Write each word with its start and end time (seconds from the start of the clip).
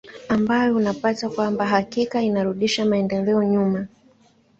ambayo 0.29 0.75
unapata 0.75 1.29
kwamba 1.29 1.65
hakika 1.65 2.21
inarudisha 2.21 2.85
maendeleo 2.85 3.43
nyuma 3.43 3.87